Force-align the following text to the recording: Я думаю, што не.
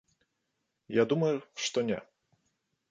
Я 0.95 1.03
думаю, 1.11 1.31
што 1.67 1.87
не. 1.93 1.99